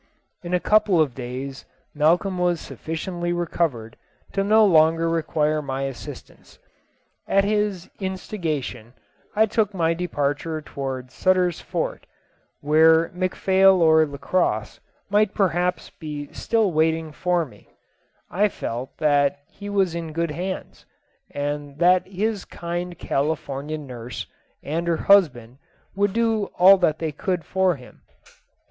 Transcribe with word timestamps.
In 0.41 0.55
a 0.55 0.59
couple 0.59 0.99
of 0.99 1.13
days 1.13 1.63
Malcolm 1.93 2.39
was 2.39 2.59
sufficiently 2.59 3.31
recovered 3.31 3.97
no 4.35 4.65
longer 4.65 5.03
to 5.03 5.07
require 5.07 5.61
my 5.61 5.83
assistance. 5.83 6.57
At 7.27 7.43
his 7.45 7.87
instigation, 7.99 8.95
I 9.35 9.45
took 9.45 9.75
my 9.75 9.93
departure 9.93 10.59
towards 10.59 11.13
Sutter's 11.13 11.61
Fort, 11.61 12.07
where 12.61 13.09
McPhail 13.09 13.75
or 13.77 14.03
Lacosse 14.07 14.79
might 15.11 15.35
perhaps 15.35 15.91
still 16.31 16.69
be 16.71 16.75
waiting 16.75 17.11
for 17.11 17.45
me. 17.45 17.67
I 18.31 18.47
felt 18.49 18.97
that 18.97 19.43
he 19.51 19.69
was 19.69 19.93
in 19.93 20.13
good 20.13 20.31
hands, 20.31 20.87
and 21.29 21.77
that 21.77 22.07
his 22.07 22.43
kind 22.43 22.97
Californian 22.97 23.85
nurse 23.85 24.25
and 24.63 24.87
her 24.87 24.97
husband 24.97 25.59
would 25.95 26.11
do 26.13 26.45
all 26.57 26.77
that 26.77 26.97
they 26.97 27.11
could 27.11 27.45
for 27.45 27.75
him. 27.75 28.01